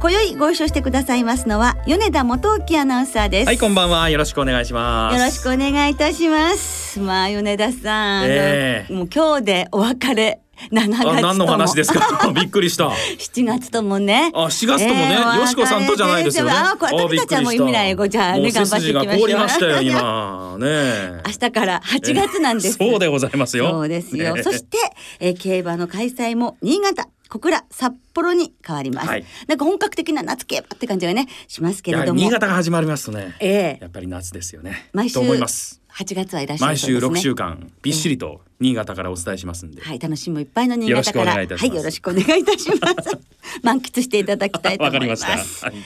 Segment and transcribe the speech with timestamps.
[0.00, 4.08] 今宵ご一緒してくださいますのは米田元沖アナウンサーですはい、こんばんは。
[4.08, 5.18] よろしくお願いします。
[5.18, 10.40] よろしくお願いいたしますまあ米田さん、ええもう今日でお別れ
[10.72, 12.00] 7月ともあ、何の話ですか？
[12.32, 12.88] びっくりした。
[12.88, 16.52] 7月ともねあ、4月ともね、ええよしこさんとじゃないですよね。
[16.54, 20.56] あこれ私たちはもう未来語じゃあね頑張っていきましょ今。
[20.60, 23.70] ね明日から8月なんです、そうでございますよ。
[23.70, 24.34] そうですよ。
[24.34, 24.78] ねそして、
[25.18, 29.08] えー競馬の開催も新潟、小倉、札幌に変わります。
[29.08, 32.20] はいなんか本格的な夏競馬って感じがねしますけれども。
[32.20, 34.90] 新潟が始まりますとね、ええやっぱり夏ですよね。
[34.92, 35.80] 毎週と思います。
[35.92, 37.18] 8月はいらっしゃる毎週そうですね。
[37.18, 39.80] 6週間、びっしりと新潟からお伝えしますんで。
[39.80, 43.18] はい、楽しみもいっぱいの新潟から、よろしくお願いいたしますはい、よろしくお願いいたします。
[43.62, 45.16] 満喫していただきたいとわ思いま。
[45.16, 45.66] かりますした。
[45.66, 45.76] はい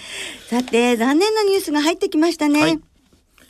[0.49, 2.61] さて、残念なニュースが入ってきましたね。
[2.61, 2.81] はい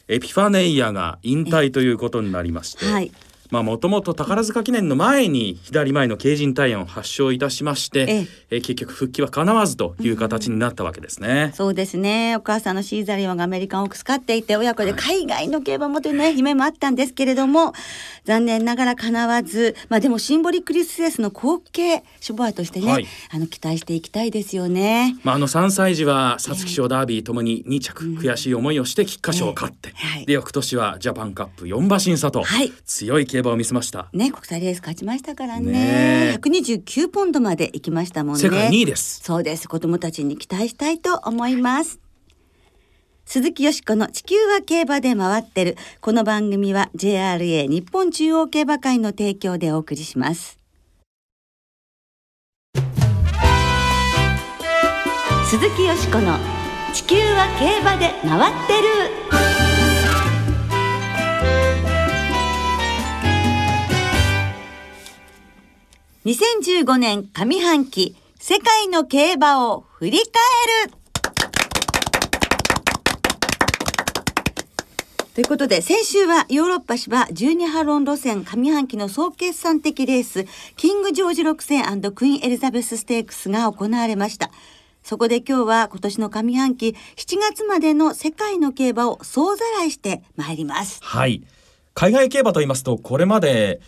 [0.06, 3.10] エピファネイアが引退ということになりまして、はい
[3.54, 8.56] まあもともと宝塚記念の前に左前の経靭体炎を発症いたしまして、ええ。
[8.56, 11.52] ー結局復帰は叶わずという形になったわけですね。
[11.54, 12.34] そうですね。
[12.36, 17.74] お母さんのシーザリオンがアメリカンオークス飼っていて、親子で海外の競馬もというね、夢もあったんですけれども、
[18.24, 23.06] 残念ながら叶わず、まあでもシンボリクリスレースの後継ショボアとしてね、はい。
[23.30, 25.16] あの期待していきたいですよね。
[25.22, 30.06] まあ、あの3歳児は皐月賞ダービーともに2着、悔しい思いをして菊花賞を勝って、ええ。
[30.06, 30.26] はい。
[30.26, 32.72] で翌年はジャパンカップ4馬審査と、はい。
[32.86, 34.08] 強い競馬を見せました。
[34.12, 35.72] ね、国際レース勝ちましたからね。
[35.72, 35.78] ね
[36.34, 38.40] え129ポンドまで行きましたもんね。
[38.40, 39.20] 世界2位です。
[39.22, 39.68] そうです。
[39.68, 42.00] 子供たちに期待したいと思います。
[43.24, 45.76] 鈴木よしこの地球は競馬で回ってる。
[46.00, 50.58] この番組は JRA 日本中央競馬会の提供でお送りします。
[55.46, 56.36] 鈴木よしこの
[56.92, 59.53] 地球は競馬で回ってる。
[66.24, 70.94] 2015年上半期世界の競馬を振り返る。
[75.34, 80.46] ということで先週はヨーロッパ芝12ハロン路線上半期の総決算的レース
[80.76, 84.50] キングジョージ6戦クイーンエリザベスステークスが行われました。
[85.02, 91.00] そこで今日は今年の上半期7月までの世界の競馬を総ざらいしてまいります。
[91.02, 91.42] はい。
[91.92, 93.82] 海外競馬と言いますとこれまで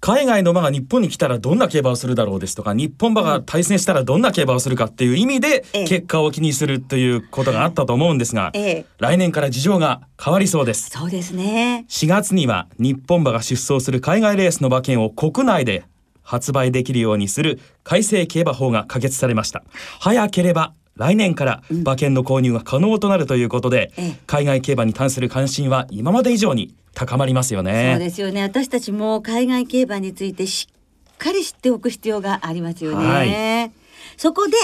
[0.00, 8.86] 海外の馬が日本に来たらどんな競馬をするだろうですとか日本馬が対戦したらどんな競馬をするかっていう意味でええ結果を気にするということがあったと思うんですが、ええ。
[8.98, 10.88] 来年から事情が変わりそうです。
[10.88, 11.84] そうですね。
[11.88, 15.84] 4月には日本馬が出走する海外レースの馬券を国内で
[16.22, 19.62] 発売できるようにする改正競馬法が可決されました。
[20.00, 24.20] 早ければ来年から馬券の購入が可能となるということで、ええ。
[24.26, 27.92] 海外競馬に関する関心は今まで以上に高まりますよね。
[27.94, 28.42] そうですよね。
[28.42, 30.68] 私たちも海外競馬についてし
[31.12, 33.80] っかり知っておく必要がありますよね、は
[34.16, 34.56] そこで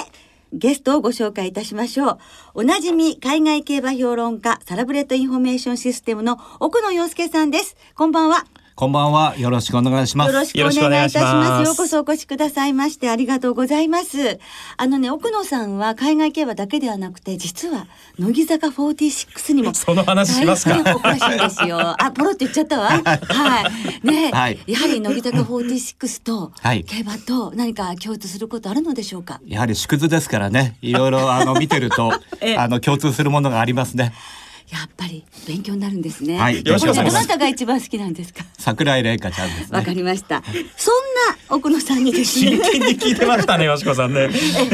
[0.52, 2.18] ゲストをご紹介いたしましょう。
[2.54, 7.76] おなじみ海外競馬評論家サラブレッドインフォメーションシステムの奥野洋介さんです。
[7.94, 9.34] こんばんはこんばんは。
[9.38, 10.32] よろしくお願いします。
[10.54, 11.66] よろしくお願いいたします。
[11.66, 14.38] ようこそお越しくださいましてありがとうございます。
[14.76, 17.86] あのね、奥野さんは海外競馬だけではなくて、実は
[18.18, 20.76] 乃木坂46にも その話しますか？
[20.76, 21.78] 大変お詳しいんですよ。
[21.98, 22.90] あ、ポロって言っちゃったわ。
[22.90, 23.00] は
[24.04, 24.06] い。
[24.06, 29.40] ね、はいやはり乃木坂46とはい競馬と何か共通することあるのでしょうか？
[29.46, 30.76] やはり縮図ですからね。
[30.82, 32.12] いろいろあの見てると
[32.42, 34.12] ええあの共通するものがありますね。
[34.70, 36.38] やっぱり勉強になるんですね。
[36.38, 38.44] はいよろしくお願いしますどなたが一番好きなんですか？
[38.58, 39.94] 桜井玲香ちゃんですわかね。
[39.96, 40.42] りました。
[40.76, 40.94] そん
[41.48, 42.72] な奥野さんにですね真。
[42.72, 44.28] 剣に聞いてましたね よしこさんね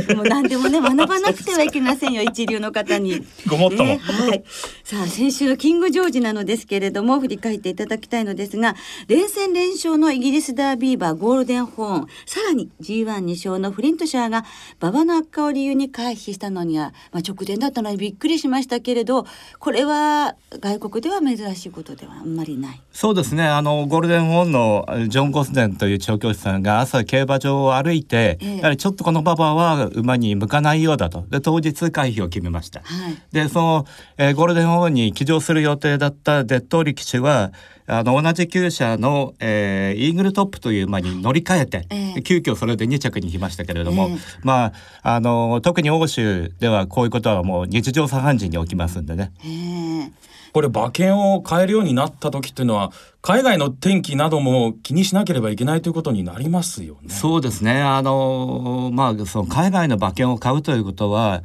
[0.08, 3.22] えもう何でもね学ばなくてはいけませんよ一流の方に。
[3.46, 4.42] ごもっともねはい。
[4.82, 8.74] さあ先週のキングジョージなのですけれども振り返っていただきたいのですが
[9.08, 14.44] 連戦連勝のイギリスダービー馬ゴールデンホーンさらに G12 勝のフリントシャーが
[14.80, 19.26] 馬場の悪化を理由に回避したのには、まあ、直前だったのにびっくりしましたけれど
[19.58, 22.80] これれは外国では珍しいことではあんまりない。
[22.92, 23.44] そうですね。
[23.44, 31.24] あのゴールデンホーンのジョン・ゴスデンという調教師さんが朝競馬場を歩いて、ええやはりちょっとこの馬場は馬に向かないようだと。
[31.30, 32.80] で当日回避を決めました。
[32.80, 33.16] はい。
[33.32, 33.86] でその、
[34.18, 37.52] えーゴールデンホーンに騎乗する予定だったデッドーリ騎手は
[37.86, 49.32] あの同じ厩舎の、えーイーグルトップという馬に乗り換えて、ええ急遽それで2着に来ましたけれども、ええまああの特に欧州ではこういうことはもう日常茶飯事に起きますんでね。
[49.44, 50.12] ええ
[50.52, 52.92] これ馬券を買えるようになった時っていうのは
[53.22, 57.08] 海外の天気なども気にしなければいけないということになりますよね。
[57.08, 57.80] そうですね。
[57.80, 61.42] あのまあその海外の馬券を買うということは。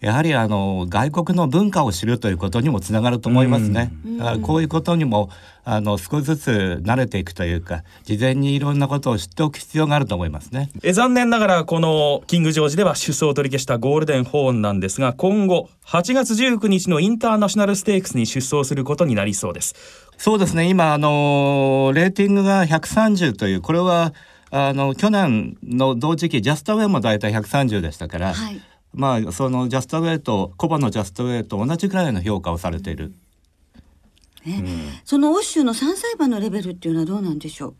[0.00, 3.90] やはりあの外国の文化を知るということにもつながると思いますね。
[4.18, 5.30] だからこういうことにも
[5.64, 10.70] あの少しずつ慣れていくというか事前にいろんなことを知っておく必要があると思いますね。
[10.82, 19.74] え残念ながらこのキングジョージでは出走を取り消したゴールデンホーンなんですが今後8月19日のインターナショナルステークスに出走することになりそうです。
[20.18, 20.68] そうですね。
[20.68, 24.12] 今あのレーティングが130というこれは
[24.50, 28.60] あの去年の同時期ジャストウェイもだいたい130でしたから、はい
[28.96, 33.14] まあそのジャストウェイとコバのジャストウェイと同じくらいの評価をされている。
[34.44, 34.62] ね
[35.04, 37.74] その欧州の3歳馬のレベルっていうのはどうなんでしょう？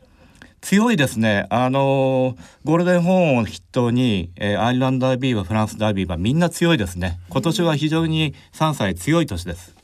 [0.60, 1.46] 強いですね。
[1.50, 7.20] あのーゴールデンホーンを筆頭に、えーアイルランドダービーはフランスダービーはみんな強いですね。
[7.28, 9.75] 今年は非常に3歳強い年です。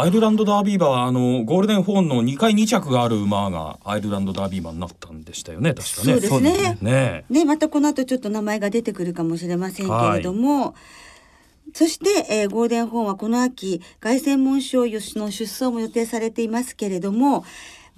[0.00, 6.04] アイルランドダービー馬はあのゴールデンホーンの2回2着がある馬がアイルランドダービー馬になったんでしたよね確かね。
[6.04, 7.24] そうですねね。
[7.28, 10.76] ね、またこの後ちょっと名前が出てくるかもしれませんけれども、
[11.74, 17.44] そして、えーゴールデンホーンはこの秋凱旋門賞の出走も予定されていますけれども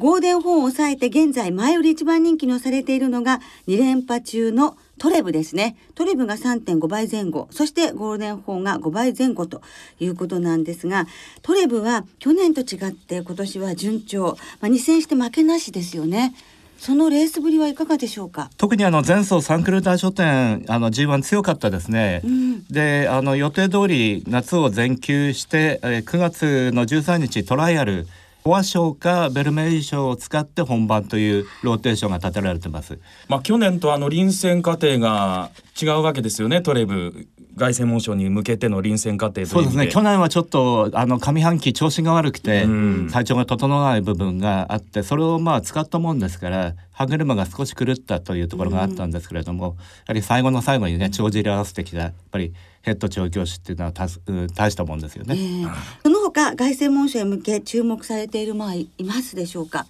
[0.01, 3.39] ゴールデンホーンを抑えて現在前より一番人気のされているのが
[3.69, 5.77] 2連覇中のトレブですね。
[5.95, 9.61] トレブが3.5倍前後、そしてゴールデンホーンが5倍前後と
[9.99, 11.07] いうことなんですが、
[11.43, 16.35] トレブは去年と違って今年は順調、まあ、2戦して負けなしですよね。
[16.79, 18.49] そのレースぶりはいかがでしょうか？
[18.57, 22.23] 特にあの前走サンクル大書店あの G1 強かったですね。
[22.25, 28.07] うんであの予定通り夏を全休して、えー9月の13日トライアル
[28.51, 32.99] フォア賞かベルメイリ賞を使って本番というローテーションが立てられてます。
[33.29, 37.29] まあ去年とあの臨戦過程が違うわけですよねトレブ。
[37.57, 39.89] 凱旋門賞に向けての臨戦過程という意味そうですね。
[39.89, 43.09] 去年はちょっとあの上半期調子が悪くてうん。
[43.13, 52.53] 体調が整わない部分があってそれをまあ使ったもんですから歯車が少し狂ったというところがあったんですけれども、やはり最後の最後にね帳尻合わせてきたやっぱり
[52.83, 55.35] ヘッド調教師っていうのはたすうん大したもんですよね。
[55.37, 55.71] えー
[56.03, 59.87] その他凱旋門賞へ向け注目されている馬はいいますでしょうか？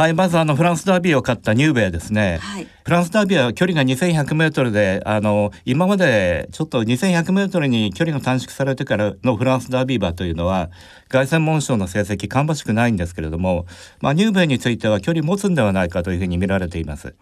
[0.00, 2.38] はい、まずあのフランスダービーを勝ったニューベイですね。
[2.40, 10.70] はいフランスダービーは距離が2100メートルで、あの今までちょっと2100メートルに距離が短縮されてからのフランスダービー馬というのは
[11.08, 13.66] 凱旋門賞の成績芳しくないんですけれども、
[14.00, 17.14] まあニューベイについては距離持つんではないかというふうに見られています。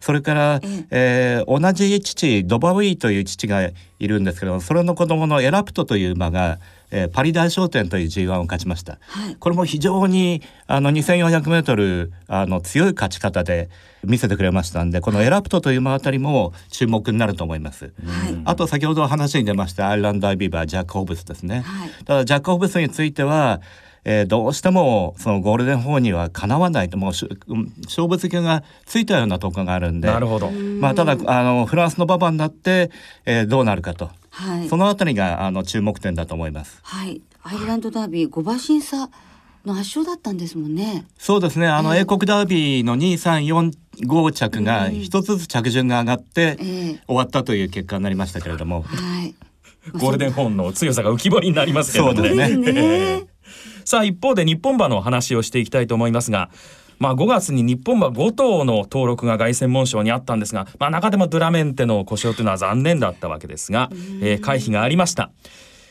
[0.00, 0.60] それから、
[0.90, 6.58] えー同じ父ドバウィーという父がいるんですけどもそれの子供のエラプトという馬が、
[6.90, 9.36] えーパリ大商店という G1 を勝ちました、はい。
[9.36, 13.68] これも非常にあの 2400m あの強い勝ち方で
[14.04, 18.42] 見せてくれましたんでこのエラプトという馬あたりも注目になると思います、はい。
[18.44, 21.90] あと先ほど話に出ましたアイルランドダービーバージャック・ホブスですね、はい。
[22.04, 23.60] ただジャック・ホブスについては、
[24.04, 30.08] えーどうしてもそのゴールデンホーンにはかなわないともう勝負付けがついたようなとこがあるんで。
[30.08, 30.50] なるほど。
[30.50, 32.90] まあ、ただあのフランスの馬場になって、
[33.26, 36.78] えーどうなるかと、はいそのあたりがあの注目点だと思います。
[36.82, 39.10] はい、アイルランドダービー5馬審査
[39.64, 41.04] の圧勝だったんですもんね。
[41.18, 49.34] そうですねあの、英国ダービーの2345着が一つずつ着順が上がって、ええ終わったという結果になりましたけれども、はい。
[49.98, 53.26] ゴールデンホーンの強さが浮き彫りになりますけどそうですね。
[53.84, 56.50] さあ一方で日本馬の話をしていきたいと思いますが、
[57.00, 63.88] まあ、5月に日本馬5頭の登録が凱旋門賞にあったんですが、まあ、中でもドゥラメンテの故障というのは残念だったわけですが、
[64.20, 65.30] えー回避がありました。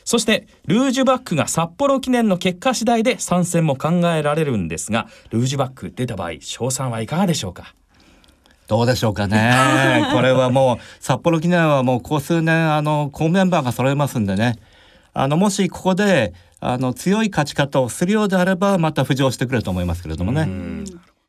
[0.06, 7.74] そしてルージュバックが札幌記念の結果次第で参戦も考えられるんですがルージュバック出た場合賞賛はいかがでしょうか？
[8.68, 10.08] どうでしょうかね。
[10.14, 14.58] これはもう札幌記念はもうここ数年あの好メンバーが揃いますんでね。
[15.14, 20.79] あのもしここであの強い勝ち方をするようであればまた浮上してくると思いますけれどもね。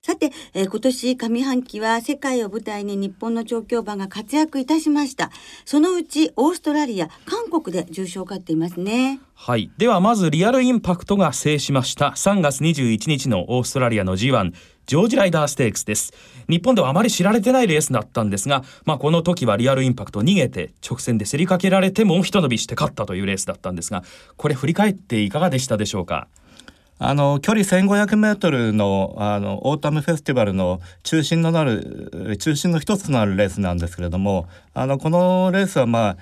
[0.03, 5.31] さて、えー今年上半期は世界を舞台に日本の調教馬が活躍いたしました。
[5.67, 9.21] そのうちオーストラリア、韓国で重賞を勝っていますね。
[9.35, 9.71] はい。
[9.77, 14.53] ではまずリアルインパクトが制しました3月21日のオーストラリアの G1
[14.87, 16.13] ジョージライダーステークスです
[16.49, 24.03] 日本ではあまり知られてないレースだったんですが、まあ、この時はリアルインパクト逃げて直線で競りかけられてもう一伸びして勝ったというレースだったんですが
[24.37, 26.27] これ振り返っていかがでしたでしょうか？
[27.03, 36.17] あの距離1500メートルのあのオータムフェスティバルの中心のなる中心の一つとなるレースなんですけれどもあのこのレースはまあ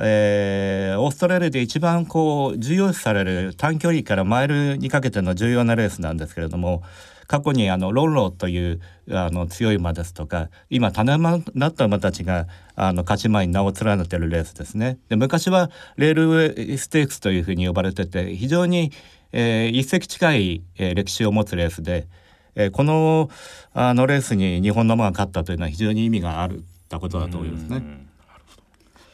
[0.00, 6.84] えー、オーストラリアで一番こう重要視される短距離からマイルにかけての重要なレースなんですけれども
[7.26, 8.80] 過去にあのロンローという
[9.10, 14.98] あの強い馬ですとか今種馬になった馬たちがあの勝ち馬に名を連ねてるレースですね。
[15.08, 18.92] で昔はレールウェイステークスというふうに呼ばれてて非常に、
[19.32, 22.06] えー、一世紀近い、えー、歴史を持つレースで、
[22.54, 23.30] えー、この
[23.72, 28.08] あのレースに日本の馬が勝ったというのは非常に意味があるたことだと思いますね。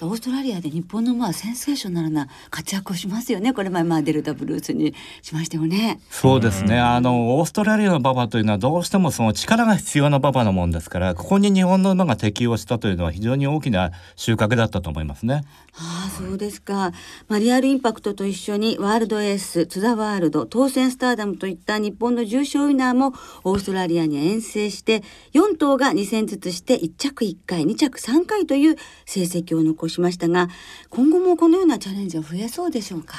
[0.00, 3.54] オーストラリアで日本のまあセンセーショナルな活躍をしますよね。
[3.54, 6.00] これ前まあデルタブルースにしましたよね。
[6.10, 6.78] そうですね。
[6.78, 15.44] あのオーストラリアの馬場というのはどうしてもその力が必要な馬場のもんですからここに日本の馬が適応したというのは非常に大きな収穫だったと思いますね
[15.76, 16.92] ああそうですか、
[17.26, 23.12] まあ、リアルインパクトと一緒にワールドエースツザワールド当選スターダムといった日本の重賞ウィナーも
[23.42, 25.02] オーストラリアに遠征して
[25.32, 30.48] 4頭が2戦ずつして1着1回2着3回という成績を残しましたが
[30.90, 33.16] 今後もこのようなチャレンジは増えそうでしょうか？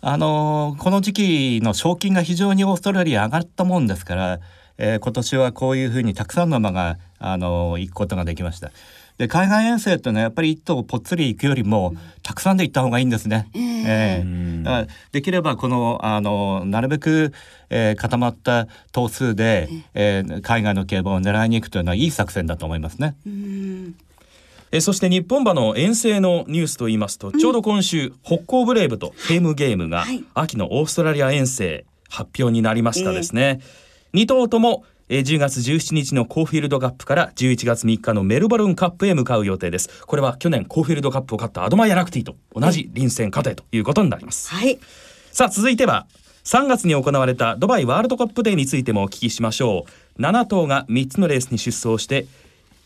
[0.00, 4.40] あのこの時期の賞金が非常にオーストラリア上がったもんですから、
[4.78, 8.70] えー、今年はこういうふうにたくさんの馬があの行くことができました。
[9.18, 13.48] で海外遠征っていうのはやっぱり一頭ぽっつり行くよりも、たくさんで行った方がいいんですね。
[13.54, 17.32] えー、えー、だからできればこのあのなるべく、
[17.70, 23.16] えー、固まった頭数で、えー、海外の競馬を狙いに行くというのはいい作戦だと思いますね。
[24.72, 30.04] えそして日本馬の遠征のニュースといいますと、うん、ちょうど今週北港ブレイブとフェームゲームが
[30.34, 33.60] 秋のオーストラリア遠征発表になりましたですね。
[34.12, 40.04] えー、2頭ともえ10月17日のコーフィールドカップから11月3日のメルボルンカップへ向かう予定です。
[40.06, 44.78] これは去年コーフィールドカップを勝ったアドマイヤラクティと同じ臨戦過程ということになります、はい、
[45.32, 46.06] さあ続いては
[46.44, 49.84] 3月に行われたドバイワールドカップデーについてもお聞きしましょ
[50.18, 50.22] う。
[50.22, 52.26] 7頭が3つのレースに出走して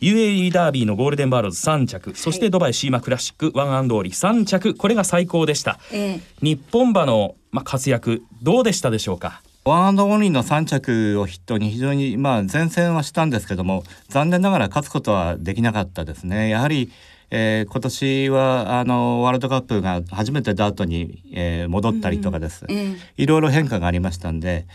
[0.00, 9.43] UAE ダービーのゴールデンバーローズ3着、そしてドバイシーマクラシックワンアンドオンリー3着これが最高でした、えー、日本馬の、まあ、活躍どうでしたでしょうか？
[9.64, 16.49] ワンアンドオンリーの3着を筆頭に非常にまあ善戦はしたんですけども残念ながら勝つことはできなかったですね。
[16.49, 16.90] やはり
[17.33, 24.67] えー、今年はあのワールドカップが初めてダートに、えー、戻ったりとかです、うんうん、いろいろ変化がありましたんで、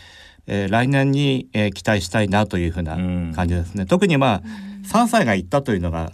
[0.48, 2.96] えー、来年に、えー、期待したいなというふうな
[3.36, 3.86] 感じですね。
[3.86, 4.42] 特にまあ、
[4.88, 6.12] 3歳が行ったというのが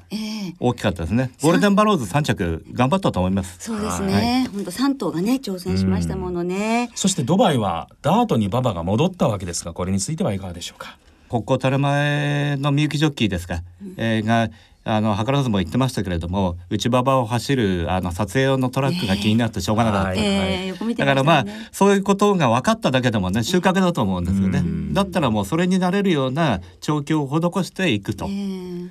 [0.59, 1.31] 大きかったですね。
[1.41, 3.57] ゴールデンバローズ3着頑張ったと思います。
[3.59, 4.47] そうですね。
[4.53, 6.89] 本当3頭がね挑戦しましたものね。
[6.95, 10.97] そしてドバイはダートに馬場が戻ったわけですが、これについてはいかがでしょうか？
[11.29, 14.49] 国交たる前のみゆきジョッキーですか、うん、えー、が
[14.83, 28.25] あの図らずも言ってましたけれども内馬場を走るあの撮影用のトラックが気になってしょうがなかった、えー、だからまあそういうことが分かっただけでもね収穫だと思うんですよねだったらもうそれになれるような調教を施していくと。
[28.25, 28.89] えー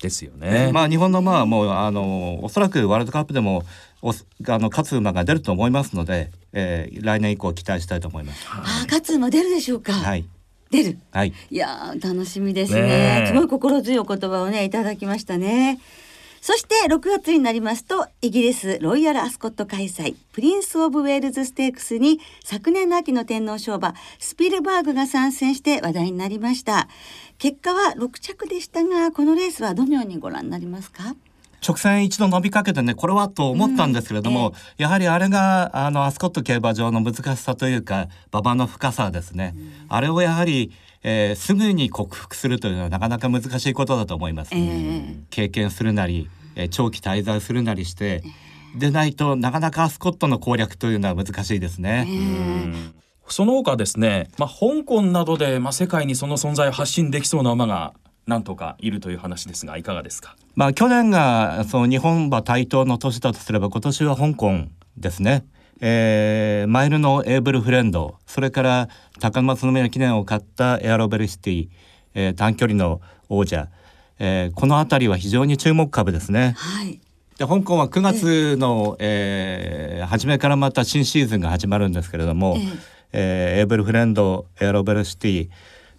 [0.00, 0.70] ですよね。
[0.72, 3.62] まあ日本のまあもうあのおそらくワールドカップでも
[4.02, 4.14] おあ
[4.58, 8.46] の勝つ馬が出ると思いますので、えー、来年以降期待したいと思います。
[8.50, 9.92] あ勝つ馬出るでしょうか。
[9.92, 10.26] はい。
[10.70, 10.98] 出る。
[11.12, 11.32] はい。
[11.50, 12.82] いや楽しみですね。
[12.82, 15.78] ねすごい心強い言葉をねいただきましたね。
[16.40, 26.88] そして6月になりますとイギリスロイヤルアスコット開催プリンス・オブ・ウェールズ・ステークスに昨年の秋の天皇賞馬スピルバーグが参戦して話題になりました
[27.38, 31.16] 結果は6着でしたがこのレースはどのようにご覧になりますか？
[31.66, 34.54] 直線一度伸びかけてねこれはと思ったんですけれども、うん。
[34.78, 40.72] えやはりあれがあのアスコット競馬場の難しさというか馬場の深さですね、うん、あれをやはり
[41.08, 48.24] えー、すぐに克服するというのはなかなか難しいことだと思います、えー、経験するなり、えー、長期滞在するなりして、
[48.76, 52.08] でないとなかなかアスコットの攻略というのは難しいですね。
[53.28, 57.94] その他ですね、まあ、香港などで、まあ、世界にその存在を発信できそうな馬が
[58.26, 64.52] なんとかいるという話ですがいかがですか、まあ、去年がその日本馬台頭の年だとすれば今年は香港
[64.96, 65.44] ですね。
[65.80, 68.16] えー、マイルのエーブルフレンド。
[68.26, 68.88] それから
[69.20, 71.68] 高松宮記念を買ったエアロベルシティ、
[72.14, 73.68] えー、短距離の王者、
[74.18, 76.54] えー、この辺りは非常に注目株ですね。
[76.56, 77.00] はい。
[77.38, 82.56] で香港は9月の、えー、初めからまた新シーズンが始まるんですけれども、
[83.12, 85.48] えー、エーブルフレンドエアロベルシティ、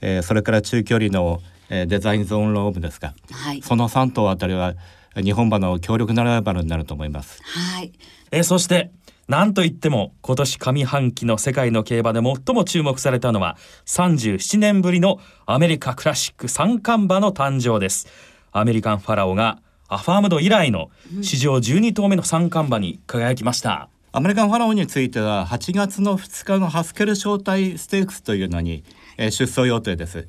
[0.02, 4.76] えー、それから中距離の、えー、デザインゾーンローブですか、はい、その3頭あたりは
[5.16, 7.42] 日本馬の強力なライバルになると思います。
[7.44, 7.92] はい、
[8.32, 8.92] えー、そして
[9.28, 18.08] なんといっても今年上半期の世界の競馬で最も注目されたのは37年ぶりのアメリカクラシック三冠馬の誕生です。
[18.52, 19.60] アメリカンファラオが
[19.90, 28.84] アファームド以来の史上12頭目の三冠馬に輝きました、アメリカンファラオについては8月の2日のハスケル招待ステークスというのに、
[29.18, 30.28] えー出走予定です。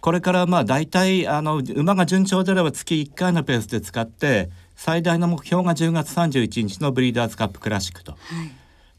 [0.00, 8.16] これからまあ大体あの馬が順調であれば月1回のペースで使って最大の目標が10月31日のブリーダーズカップクラシックと。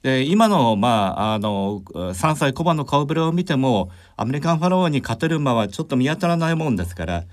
[0.04, 7.24] で今の,、まあ、あの3歳小馬の顔ぶれを見てもアメリカンファラオに勝てる馬はちょっと見当たらないもんですから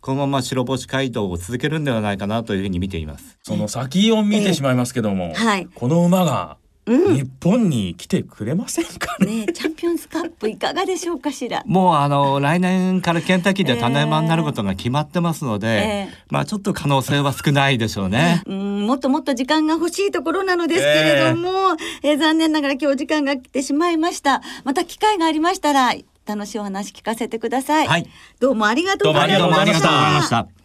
[0.00, 3.38] このまま白星街道を続けるんではないかなというふうに見ています。
[3.42, 6.56] その先を見てしまいますけども、はいこの馬が
[6.90, 11.62] 日本に来てくれませんかね、ねえチャンピオンズカップいかがでしょうかしら？
[11.66, 18.42] もうあの来年からケンタッキーで種馬になることが決まってますので、ええまあちょっと可能性は少ないでしょうね。
[18.46, 24.42] うん、もっともっと時間が欲しいところなのですけれども、えー残念ながら今日時間が来てしまいました。
[24.64, 25.94] また機会がありましたら、
[26.26, 27.86] 楽しいお話聞かせてください。
[27.86, 28.06] はい
[28.40, 30.59] どうもありがとうございました。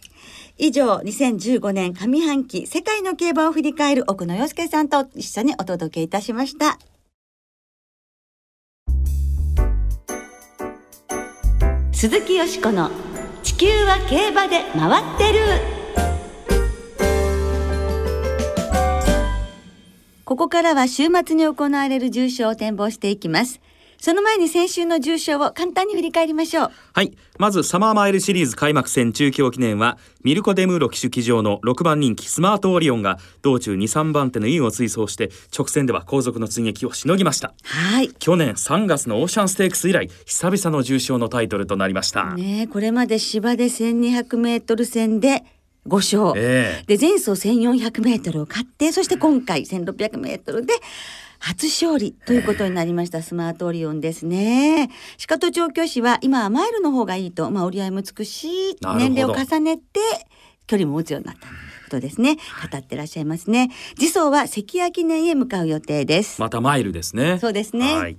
[0.58, 6.80] 以上、2015年上半期世界の競馬を振り返る奥野洋介さんと一緒にお届けいたしました。
[11.92, 12.90] 鈴木よしこの
[13.44, 15.40] 地球は競馬で回ってる。
[20.24, 23.60] ここからは週末に行われる重賞を展望していきます。
[24.00, 26.72] その前に先週の重賞を簡単に振り返りましょう。
[26.94, 38.10] はいまずサマーマイルシリーズ開幕戦中京記念はミルコ・デムーロ騎手騎乗の6番人気スマートオリオンが道中23番手のインを追走して直線では後続の追撃をしのぎましたはい。
[38.14, 45.44] 去年3月のオーシャンステークス以来久々の重賞のタイトルとなりました、ねえこれまで芝で1200メートル戦で
[45.88, 46.34] 5勝。
[46.36, 50.74] ええで前走1400メートルを勝ってそして今回1600メートルで
[51.46, 54.90] 初勝利ということになりましたスマートオリオンですね。
[55.28, 60.00] 鹿戸調教師は今はマイルの方がいいと、まあ、折り合いもつくし年齢を重ねて
[60.66, 61.54] 距離も持つようになったこ
[61.92, 62.38] とですね。
[62.38, 63.70] 語ってらっしゃいますね。
[63.94, 66.42] 次走は関谷記念へ向かう予定です。
[66.42, 68.18] またマイルですねそうですねはい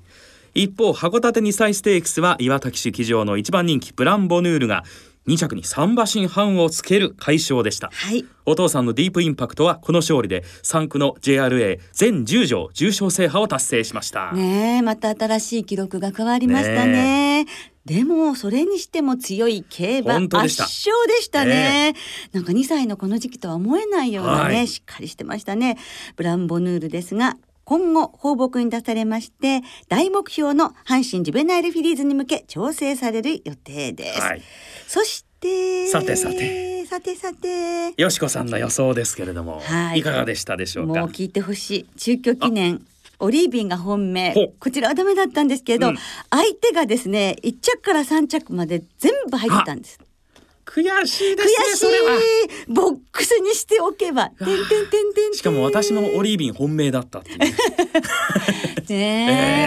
[0.54, 4.85] 一方函館2歳ステークスは岩田騎手騎乗の1番人気ブランボヌールが
[5.26, 7.90] 2着に3馬身半をつける快勝でした。
[7.92, 8.25] はい。
[8.45, 17.47] お父さんのディープインパクトはこの勝利で3区の JRA 全10条重賞制覇を達成しました、ねえまた新しい記録が加わりましたね。
[17.85, 20.61] でもそれにしても強い競馬圧勝
[21.06, 21.95] でしたね、
[22.33, 24.68] なんか2歳のこの時期とは思えないようなね、はい。
[24.68, 25.78] しっかりしてましたね。
[26.16, 34.42] ブランボヌールですが今後放牧に出されまして大目標の阪神ジュベナイルフィリーズに向け調整される予定です、はい。
[34.87, 36.87] そしてさてさて。
[36.87, 37.92] さてさて。
[38.00, 39.98] よしこさんの予想ですけれども、はい。
[39.98, 41.00] い、かがでしたでしょうか？
[41.00, 41.87] もう聞いてほしい。
[41.98, 42.87] 中京記念。
[43.18, 44.52] オリービンが本命。
[44.61, 45.96] こちらはダメだったんですけど、うん。
[46.31, 49.98] 相手がですね1着から3着まで全部入ってたんです
[50.66, 52.16] 悔しい悔ですねしそれは。
[52.16, 52.20] い。
[52.68, 54.31] ボックスにしておけば。
[54.31, 57.38] てんてんてんてんしかも私のオリービン本命だったっていう。
[57.38, 57.55] ね
[58.88, 58.96] ね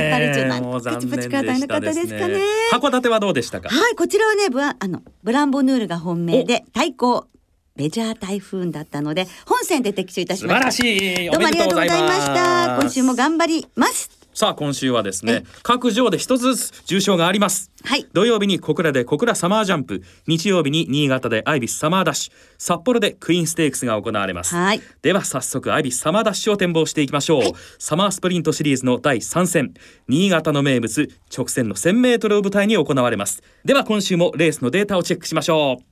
[0.01, 2.41] えやっぱりちょっともう残プチプチ念でし体の方たですかね。
[2.73, 3.69] 函館はどうでしたか？
[3.69, 7.27] はいこちらはねブラあのブランボヌールが本命で対抗
[7.75, 10.71] ベジャー台風だったので本戦で的中いたしました。
[10.71, 11.29] 素晴らしい。
[11.31, 12.77] どうもありがとうございました。
[12.81, 17.73] 今週もが頑張りますさあ今週はですねえ各条で一つずつ重賞があります。
[17.83, 18.07] はい。
[18.13, 20.01] 土曜日に小倉で小倉サマージャンプ。
[20.27, 22.33] 日曜日に新潟でアイビスサマーダッシュ。
[22.57, 24.55] 札幌でクイーンステークスが行われます。
[24.55, 24.81] はい。
[25.01, 27.53] では早速アイビスサマーダッシュを展望していきましょう、はい。
[27.79, 29.73] サマースプリントシリーズの第3戦。
[30.07, 33.43] 新潟の名物直線の 1000m を舞台に行われます。
[33.65, 35.88] では今週もレースのデータをチェックしましょう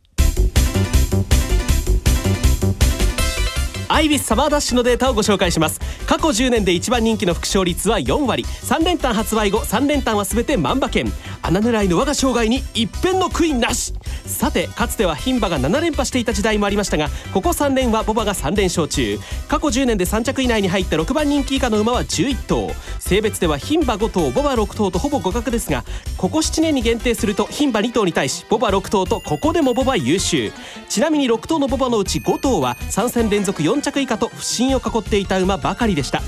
[3.97, 5.79] アイビスサマーダッシュのデータをご紹介します。
[6.05, 8.43] 過去10年で一番人気の副勝率は4割。
[8.43, 11.11] 3連単発売後3連単は全て万馬券。
[11.47, 13.93] 穴狙いの我が生涯に一片の悔いなし。
[14.25, 19.17] さてかつては牝馬が7連覇していた時代もありましたがここ3連はボバが3連勝中。
[19.47, 22.71] 過去10年で3着以内に入った6番人気以下の馬は11頭。
[22.99, 25.85] 性別では牝馬5頭ボバ6頭とほぼ互角ですが
[26.17, 30.51] ここ7年に限定すると牝馬2頭に対しボバ6頭とここでもボバ優秀。
[30.89, 36.21] ちなみに6頭のボバのうち5頭は3戦連続4着以下と不振を囲っていた馬ばかりでした。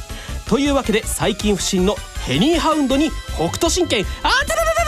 [0.48, 4.06] というわけで最近不振のヘニーハウンドに北斗神拳。
[4.24, 4.79] あたたたた！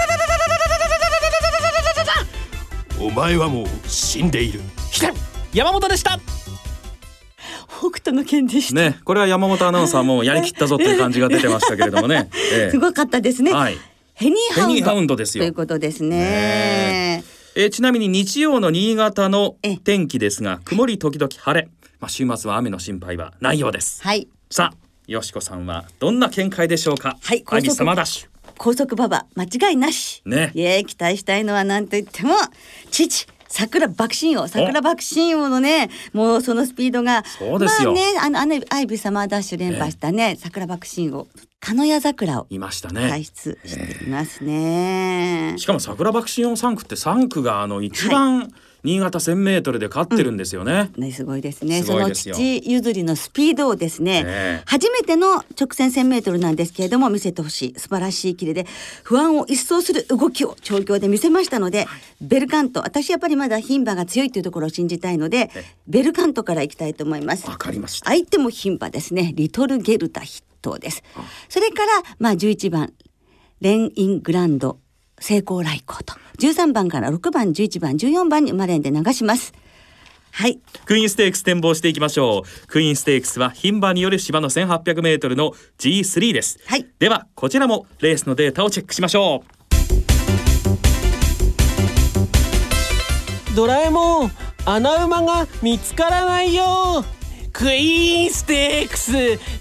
[3.02, 4.60] お前はもう死んでいる。
[5.54, 6.20] 山本でした！
[7.68, 12.72] 北斗の剣でした、ねこれは山本アナウンサーもやりきったぞという感じが出てましたけれどもね、 ええ。
[12.72, 13.78] すごかったですね、はい。
[14.14, 14.74] ヘニーハウンド。
[14.74, 15.44] ヘニーハウンドですよ。
[15.44, 16.10] ということですね。
[16.18, 17.24] ね
[17.56, 17.66] え。
[17.66, 21.68] ーちなみに日曜の新潟のえ天気ですが曇り時々晴れ、
[22.00, 24.02] まあ、週末は雨の心配はないようです。
[24.04, 24.28] はい。
[24.50, 27.18] さあよしこさんはどんな見解でしょうか？
[27.22, 28.31] はいアイビスサマーダッシュ
[28.62, 30.21] 高速馬場間違いなし。
[30.24, 30.52] ね。
[30.54, 32.36] いえ期待したいのは何と言っても
[32.91, 33.26] 父。
[33.47, 34.47] 桜爆心王。
[34.47, 37.24] 桜爆心王のねもうそのスピードが。
[37.26, 37.91] そうですよ。
[37.91, 41.28] まあねあのあのアイビーサマーダッシュ連覇したね桜爆心王。
[41.60, 45.56] 鹿屋桜をいました輩ね出していますね。
[45.58, 51.84] しかも桜爆心音3区って3区があの一番新潟 1000m で勝ってるんですよね、ね、すごいですね。
[51.84, 52.36] すごいですよ。
[52.36, 54.62] その父譲りのスピードをですね、ねえ。
[54.65, 57.80] 初めての直線1000メートルなんですけれども見せてほしい。
[57.80, 58.65] 素晴らしいキレで
[59.04, 61.88] 不安を一掃する動きを調教で見せましたので、
[62.22, 62.82] ベルカント。
[62.82, 65.52] 私やっぱりまだ牝馬が強いというところを信じたいので
[65.88, 67.48] ベルカントからいきたいと思います。
[67.48, 68.10] わかりました。
[68.10, 69.32] 相手も牝馬ですね。
[69.36, 71.04] リトルゲルタ筆頭です。
[71.50, 72.94] それからまあ11番
[73.62, 74.80] レンイングランド
[75.21, 76.15] 成功来航と。
[76.39, 79.53] 13番から6番11番14番に生まれんで流します。
[80.31, 80.60] はい。
[80.86, 82.67] クイーンステークス展望していきましょう。
[82.67, 86.88] クイーンステークスは牝馬による芝の 1800m の G3 です、はい。
[86.99, 89.43] ではこちらもレースのデータをチェックしましょ
[93.55, 94.31] ドラえもん
[94.65, 97.03] 穴馬が見つからないよ
[97.51, 99.12] クイーンステークス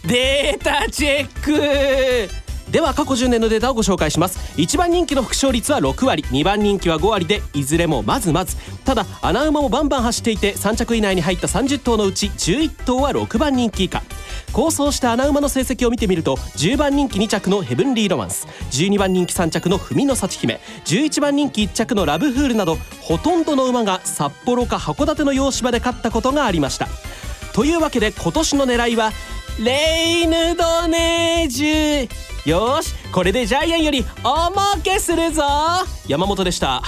[0.06, 2.39] データチェック
[2.70, 4.38] では過去10年のデータをご紹介します。
[4.56, 6.22] 1番人気の副勝率は6割。
[6.30, 8.56] 2番人気は5割でいずれもまずまず。
[8.84, 14.04] ただ穴馬もバンバン走っていて3着以内に入った30頭のうち11頭は6番人気以下。
[14.52, 26.88] 構想した穴馬の成績を見てみると10番人気2着のヘブンリーロマンス12番人気3着の文の幸姫11番人気1着のラブフールなどほとんどの馬が札幌か函館の洋芝で勝ったことがありました。
[27.52, 29.12] というわけで今年の狙いは
[29.58, 32.29] レイヌドネージュ。
[32.46, 35.42] よしこれでジャイアンよりおもけするぞ。
[36.08, 36.82] 山本でした。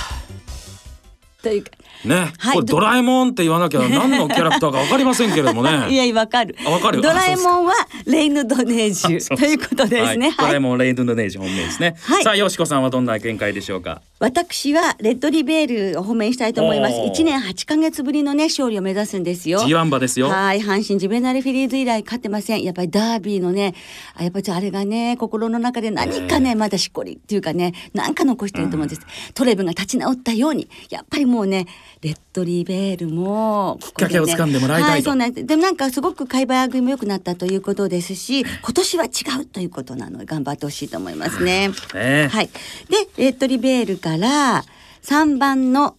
[1.42, 1.70] というか
[2.04, 5.86] ね、はいこれドラえもんって言わなきゃ何のキャラクターかわかりませんけれどもね。
[5.90, 6.56] いやわかる。
[6.66, 7.00] あわかる。
[7.00, 7.74] ドラえもんは
[8.06, 9.28] レイヌドネージュ。
[9.36, 10.30] ということですね。
[10.30, 12.24] はい、ドラえはいもんレイドのネージ本命ですね、はい。
[12.24, 14.02] さあよしこさんはどんな見解でしょうか。
[14.18, 16.94] 私はレッドリベールを褒めしたいと思います。
[16.94, 17.12] おー。
[17.12, 19.60] 1年8ヶ月ぶりのね勝利を目指すんですよ。
[19.60, 20.28] G1 馬ですよ。
[20.28, 22.62] はい阪神ジベナルフィリーズ以来勝ってません。
[22.62, 23.74] やっぱりダービーのね
[24.14, 29.02] あやっぱりあれがね心の中で何かね、まだしっこりっていうかね何か残してると思うんです、
[29.34, 31.66] トレブが立ち直ったようにやっぱりもうね
[32.02, 39.08] レッドリベールもここでねきっかけを掴んでもらいたいとはいそうなんですでもなんかすごく買い早食いも良くなったということですし今年は違
[39.42, 41.70] うということなので頑張ってほしいと思いますね。
[41.94, 42.50] ねはい。
[42.88, 44.64] で、レッドリベールから
[45.02, 45.96] 3番の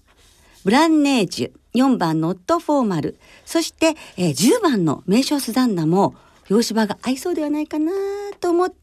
[0.64, 6.16] ブランネージュ、4番ノットフォーマル、そして、えー10番の名称スザンナも
[6.48, 7.92] 洋芝が合いそうではないかな
[8.40, 8.76] と思って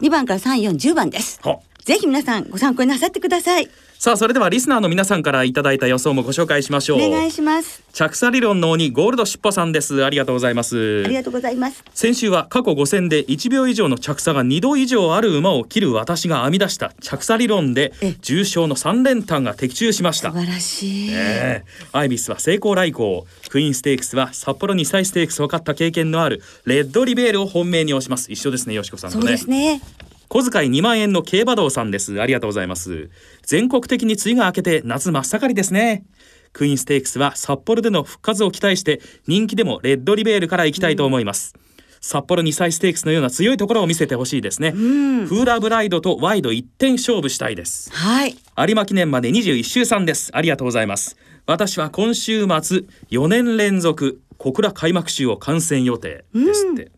[0.00, 1.40] 2番から3、4、10番です。
[1.42, 3.68] ほぜひ皆さんご参考になさってください。
[3.98, 7.82] さあそれではリスナーの皆さんからいただいた予想もご紹介しましょうお願いします。
[7.92, 11.82] 着差理論の鬼ゴールドしっぽさんですありがとうございますありがとうございます。
[11.94, 21.10] 先週は過去5戦で1秒以上の着差が2度以上ある馬を切る私が編み出した着差理論でえ重賞の3連単が的中しました素晴らしい。
[21.10, 29.80] ええアイビスは成功来航クイーンステークスは札幌2歳ステークスを勝った経験のあるレッドリベールを本命に推します一緒ですねよしこさんとねそうですね。
[30.28, 32.20] 小遣い2万円の競馬道さんです。
[32.20, 33.10] ありがとうございます。
[33.42, 36.04] 全国的に梅雨が明けて夏真っ盛りですね。
[36.52, 41.54] クイーンステークスは札幌での復活を期待して人気でもレッドリベールから行きたいと思います、
[42.00, 47.92] 札幌2歳ステークスのような強いところを見せてほしいですね、フーラーブライドとワイド1点勝負したいです。
[47.92, 48.36] はい。
[48.56, 50.30] 有馬記念まで21週3です。
[50.32, 51.18] ありがとうございます。
[51.44, 56.90] 私は今週末4年連続小倉開幕週を観戦予定ですって、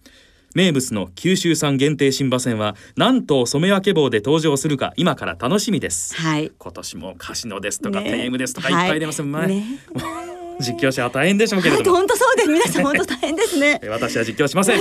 [0.54, 6.14] 名物の九州産限定新馬戦は何頭染め分け棒で登場するか今から楽しみです。
[6.16, 6.52] はい。
[6.56, 8.10] 今年もカシノですとか、ね。
[8.10, 9.22] テームですとかいっぱい出ます。
[9.22, 10.27] もんね,、はいね
[10.60, 12.48] 実況者は大変でしょうけれはい、ども、本当そうです。
[12.48, 13.80] 皆さん本当大変ですね。
[13.88, 14.80] 私は実況しません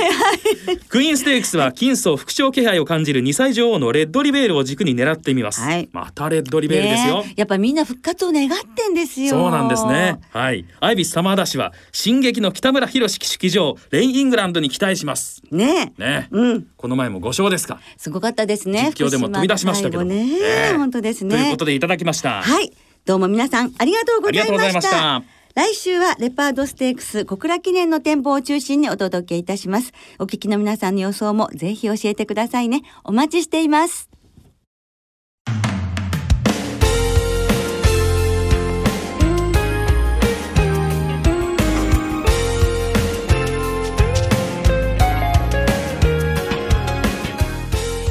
[0.90, 9.30] クイーンステークスは金層副賞気配を感じる2歳女王のレッドリベールを軸に狙ってみます、はいまたレッドリベールですよ、ねやっぱみんな復活を願ってんですよ。
[9.30, 10.20] そうなんですね。
[10.32, 10.66] はい。
[10.80, 15.42] アイビスサマーダッシュは進撃の北村博騎手騎乗レインイングランドに期待します。
[15.52, 16.28] ねね。
[16.32, 16.68] うん。
[16.76, 17.80] この前も5勝ですか。
[17.98, 18.92] すごかったですね。
[18.96, 21.36] 実況でも飛び出しましたけどね、ええ本当ですね。
[21.36, 22.42] ということでいただきました。
[22.42, 22.72] はい。
[23.06, 25.37] どうも皆さんありがとうございました。
[25.58, 29.92] 来週はレパードステークス小倉記念の展望を中心にお届けいたします。
[30.20, 32.84] お聞きの皆さんの予想もぜひ教えてくださいね。
[33.04, 34.08] お待ちしています。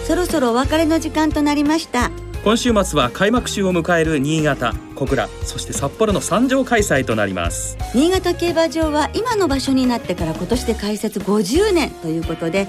[0.05, 2.11] そろそろお別れの時間となりました。
[2.47, 7.77] 今週末は開幕週を迎える新潟、小倉、そして札幌の三条開催となります。
[7.93, 12.69] 新潟競馬場は今の場所になってから今年で開設50年ということで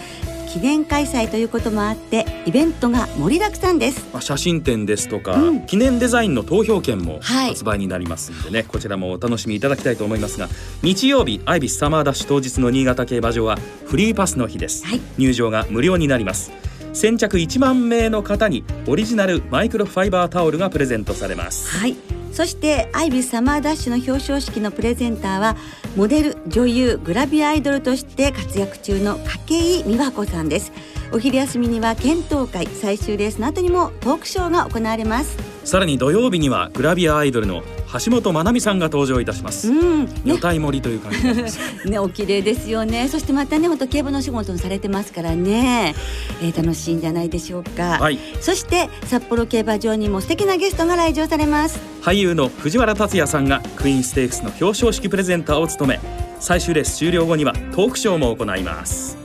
[0.52, 4.04] 記念開催ということもあってイベントが盛りだくさんです。
[4.12, 5.62] まあ、写真展ですとか、うん。
[5.68, 7.50] 記念デザインの投票券もはい。
[7.50, 10.50] 発売になりますんでね、こちらもお楽しみいただきたいと思いますが
[10.82, 15.02] 日曜日アイビスサマーダッシュ当日の新潟競馬場はフリーパスの日です、はい。
[15.20, 16.52] 入場が無料になります
[16.94, 21.68] 先着1万名の方にオリジナルマイクロファイバータオルがプレゼントされます。
[21.70, 21.96] はい。
[22.32, 25.58] そしてアイビスサマーダッシュの表彰式のプレゼンターは
[25.96, 30.72] モデル女優グラビアアイドルとして活躍中の筧美和子さんです。
[31.12, 35.38] お昼休みには検討会最終レースの後にもトークショーが行われます。
[35.64, 37.64] さらに土曜日にはグラビアアイドルの
[38.06, 43.08] 橋本まなみさんが登場いたします、うんね女体盛りという感じになります ね、お綺麗ですよね。
[43.08, 45.96] そしてまたね、本当競馬のお仕事もされてますからね。
[46.42, 47.98] えー楽しいんじゃないでしょうか。
[48.00, 51.80] はいそして札幌競馬場にも素敵なゲストが来場されます。
[52.02, 56.00] 俳優の藤原竜也さんがクイーンステークスの表彰式プレゼンターを務め
[56.40, 59.18] 最終レース終了後にはトークショーも行います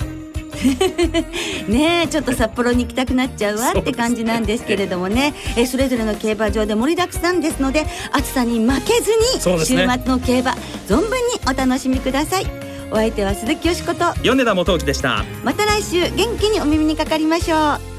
[1.68, 5.35] ねえ、ちょっと札幌に行きたくなっちゃうわって感じなんですけれどもね。
[5.57, 11.09] えーそれぞれの競馬場で盛りだくさんですので、暑さに負けずに週末の競馬存分に
[11.48, 12.46] お楽しみください。
[12.90, 14.12] お相手は鈴木よしこと。
[14.22, 17.92] 米田元樹でしたまた来週元気にお耳にかかりましょう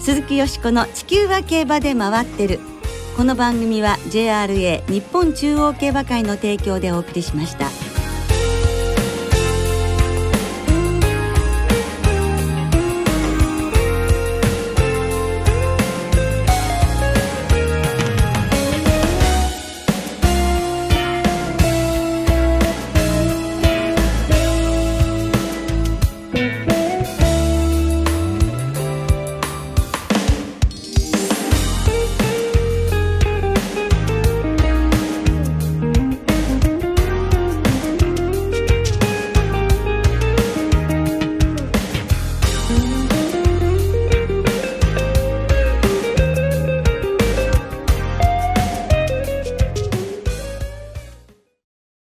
[0.00, 2.58] 鈴木よしこの地球は競馬で回ってる
[3.16, 7.66] この番組は JRA 日本中央競馬会の提供でお送りしました